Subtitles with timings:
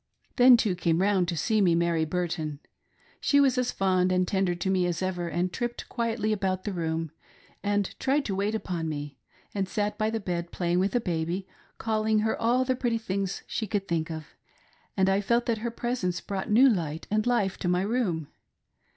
[0.37, 2.59] Then, too, came round to see me, Mary Burton.
[3.19, 6.73] She was as fond and tender to me as ever, and tripped quietly about the
[6.73, 7.11] room,
[7.61, 9.19] and tried to wait upon me,
[9.53, 13.43] and sat by the bed, play ing with baby, calling her all the pretty things
[13.45, 14.29] she could think of,
[14.97, 18.27] and I felt that her presence brought new light and life to my room.